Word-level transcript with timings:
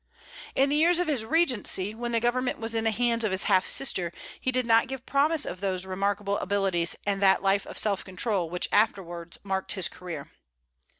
In 0.55 0.69
the 0.69 0.75
years 0.75 0.97
of 0.97 1.05
the 1.05 1.27
regency, 1.27 1.93
when 1.93 2.11
the 2.11 2.19
government 2.19 2.57
was 2.57 2.73
in 2.73 2.85
the 2.85 2.89
hands 2.89 3.23
of 3.23 3.29
his 3.31 3.43
half 3.43 3.67
sister, 3.67 4.11
he 4.39 4.51
did 4.51 4.65
not 4.65 4.87
give 4.87 5.05
promise 5.05 5.45
of 5.45 5.61
those 5.61 5.85
remarkable 5.85 6.39
abilities 6.39 6.95
and 7.05 7.21
that 7.21 7.43
life 7.43 7.67
of 7.67 7.77
self 7.77 8.03
control 8.03 8.49
which 8.49 8.67
afterwards 8.71 9.37
marked 9.43 9.73
his 9.73 9.87
career. 9.87 10.31